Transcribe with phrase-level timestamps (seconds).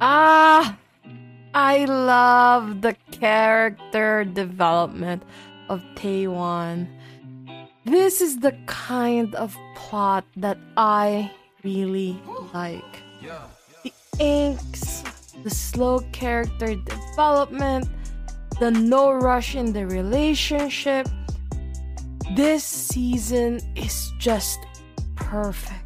[0.00, 0.76] Ah,
[1.54, 5.22] I love the character development
[5.70, 6.86] of Taewon.
[7.86, 11.30] This is the kind of plot that I
[11.64, 12.20] really
[12.52, 13.02] like.
[13.84, 15.02] The inks,
[15.42, 17.88] the slow character development,
[18.60, 21.08] the no rush in the relationship.
[22.36, 24.58] This season is just
[25.14, 25.85] perfect.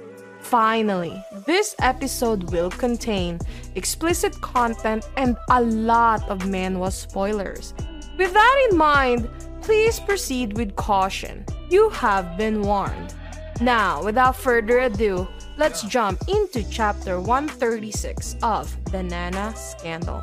[0.51, 3.39] Finally, this episode will contain
[3.75, 7.73] explicit content and a lot of manhwa spoilers.
[8.17, 9.29] With that in mind,
[9.61, 11.45] please proceed with caution.
[11.69, 13.15] You have been warned.
[13.61, 20.21] Now, without further ado, let's jump into chapter 136 of Banana Scandal.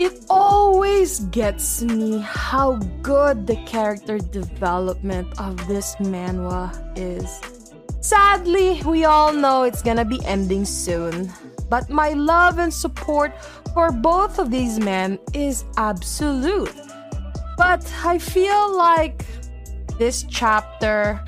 [0.00, 7.57] It always gets me how good the character development of this manhwa is.
[8.00, 11.32] Sadly, we all know it's gonna be ending soon.
[11.68, 13.32] But my love and support
[13.74, 16.72] for both of these men is absolute.
[17.56, 19.24] But I feel like
[19.98, 21.20] this chapter,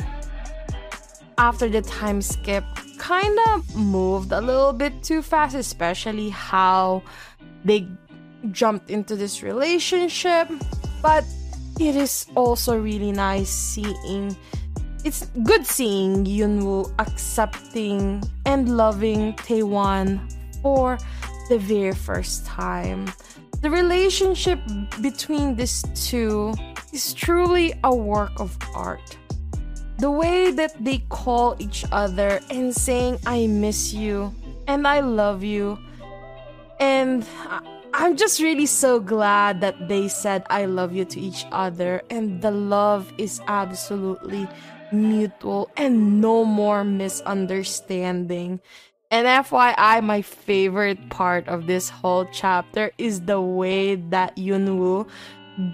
[1.37, 2.65] after the time skip,
[2.99, 7.03] kind of moved a little bit too fast, especially how
[7.65, 7.87] they
[8.53, 10.49] jumped into this relationship.
[11.03, 11.25] But
[11.81, 14.37] it is also really nice seeing
[15.05, 20.21] it's good seeing Yunwoo accepting and loving Taewon
[20.63, 20.99] for
[21.49, 23.13] the very first time.
[23.63, 24.59] The relationship
[25.01, 26.55] between these two
[26.93, 29.17] is truly a work of art.
[29.99, 34.35] The way that they call each other and saying, I miss you
[34.67, 35.79] and I love you.
[36.79, 37.27] And
[37.93, 42.01] I'm just really so glad that they said, I love you to each other.
[42.09, 44.49] And the love is absolutely
[44.93, 48.61] mutual and no more misunderstanding.
[49.11, 55.09] And FYI, my favorite part of this whole chapter is the way that Yunwoo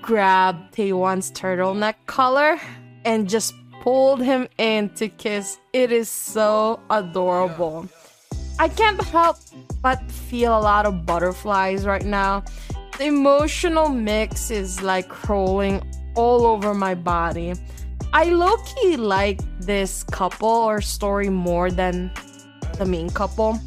[0.01, 2.59] grabbed Taewon's turtleneck collar
[3.05, 5.59] and just pulled him in to kiss.
[5.73, 7.89] It is so adorable.
[8.59, 9.37] I can't help
[9.83, 12.43] but feel a lot of butterflies right now.
[12.99, 15.83] The emotional mix is like crawling
[16.15, 17.53] all over my body.
[18.17, 22.11] I low key like this couple or story more than
[22.79, 23.61] the main couple.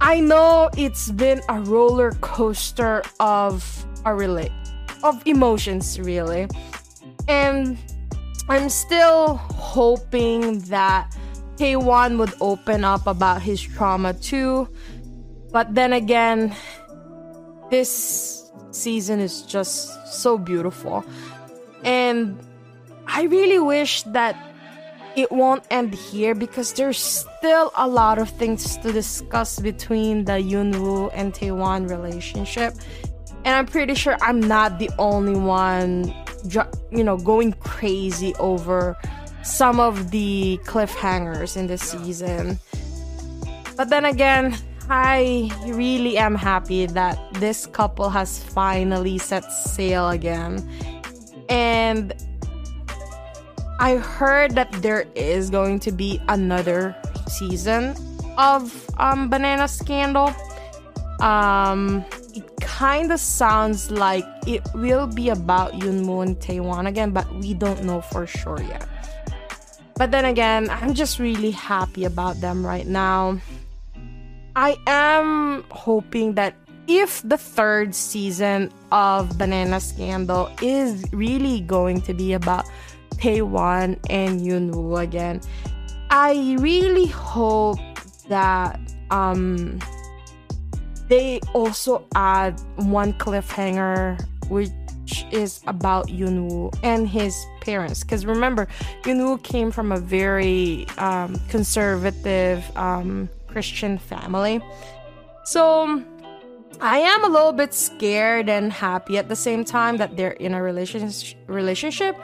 [0.00, 3.66] I know it's been a roller coaster of
[4.04, 4.52] a relate
[5.02, 6.46] of emotions really.
[7.26, 7.76] And
[8.48, 11.12] I'm still hoping that
[11.56, 14.68] Taewon would open up about his trauma too.
[15.50, 16.54] But then again,
[17.68, 21.04] this season is just so beautiful.
[21.82, 22.38] And
[23.12, 24.36] I really wish that
[25.16, 30.32] it won't end here because there's still a lot of things to discuss between the
[30.32, 32.74] Yunwoo and Taewon relationship.
[33.44, 36.14] And I'm pretty sure I'm not the only one,
[36.92, 38.96] you know, going crazy over
[39.42, 42.58] some of the cliffhangers in this season.
[43.76, 44.56] But then again,
[44.88, 50.68] I really am happy that this couple has finally set sail again.
[51.48, 52.14] And
[53.80, 56.94] I heard that there is going to be another
[57.28, 57.96] season
[58.36, 58.68] of
[58.98, 60.34] um, Banana Scandal.
[61.20, 62.04] Um,
[62.34, 67.54] it kind of sounds like it will be about Yunwoo and Taewon again, but we
[67.54, 68.86] don't know for sure yet.
[69.96, 73.40] But then again, I'm just really happy about them right now.
[74.56, 76.54] I am hoping that
[76.86, 82.66] if the third season of Banana Scandal is really going to be about
[83.20, 85.40] Taewon and Yunwoo again.
[86.10, 87.78] I really hope
[88.28, 88.80] that
[89.10, 89.80] um
[91.08, 94.70] they also add one cliffhanger which
[95.32, 98.02] is about Yunwoo and his parents.
[98.02, 98.66] Because remember
[99.02, 104.60] Yunwoo came from a very um, conservative um, Christian family.
[105.44, 106.04] So
[106.80, 110.54] I am a little bit scared and happy at the same time that they're in
[110.54, 112.16] a relationship relationship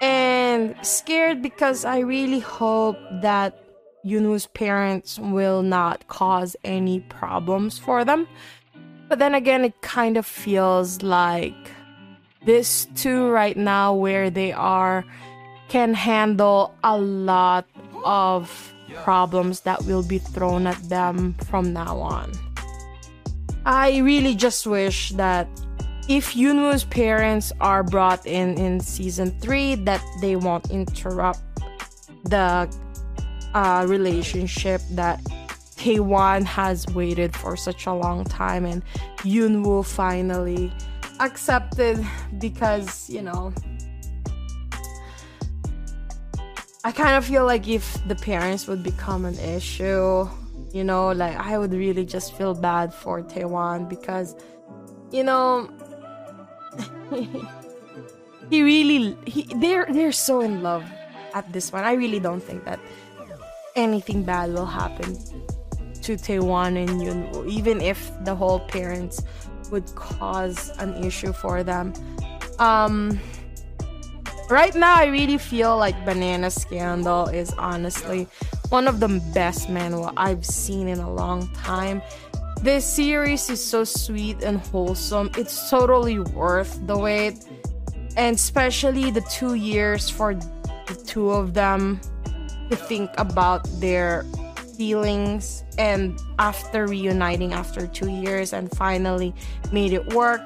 [0.00, 3.58] and scared because I really hope that
[4.04, 8.28] Yunwoo's parents will not cause any problems for them.
[9.08, 11.54] But then again, it kind of feels like
[12.44, 15.04] this two right now, where they are,
[15.68, 17.66] can handle a lot
[18.04, 22.30] of problems that will be thrown at them from now on.
[23.64, 25.48] I really just wish that
[26.08, 31.40] if Yunwoo's parents are brought in in season 3 that they won't interrupt
[32.24, 32.72] the
[33.54, 35.20] uh, relationship that
[35.76, 38.82] Taewon has waited for such a long time and
[39.18, 40.72] Yunwoo finally
[41.20, 42.04] accepted
[42.38, 43.52] because, you know,
[46.84, 50.28] I kind of feel like if the parents would become an issue,
[50.72, 54.36] you know, like I would really just feel bad for Taewon because,
[55.10, 55.68] you know,
[58.50, 60.84] he really he, they're they're so in love
[61.34, 61.84] at this one.
[61.84, 62.80] I really don't think that
[63.74, 65.16] anything bad will happen
[66.02, 69.22] to Taewon and Yunwoo, even if the whole parents
[69.70, 71.92] would cause an issue for them.
[72.58, 73.18] Um,
[74.48, 78.28] right now I really feel like Banana Scandal is honestly
[78.68, 82.02] one of the best manhwa I've seen in a long time.
[82.62, 85.30] This series is so sweet and wholesome.
[85.36, 87.44] It's totally worth the wait.
[88.16, 92.00] And especially the two years for the two of them
[92.70, 94.24] to think about their
[94.76, 99.34] feelings and after reuniting after two years and finally
[99.70, 100.42] made it work.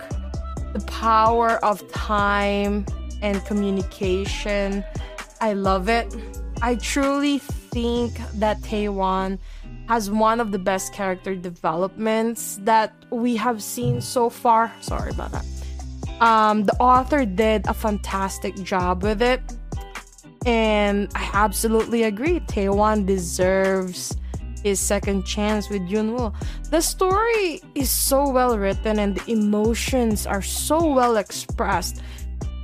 [0.72, 2.84] The power of time
[3.22, 4.84] and communication.
[5.40, 6.14] I love it.
[6.60, 9.38] I truly think that Taewon
[9.90, 14.72] has one of the best character developments that we have seen so far.
[14.80, 15.44] Sorry about that.
[16.20, 19.42] Um, the author did a fantastic job with it.
[20.46, 22.38] And I absolutely agree.
[22.38, 24.16] Taewon deserves
[24.62, 26.32] his second chance with Yunwoo.
[26.70, 32.00] The story is so well written and the emotions are so well expressed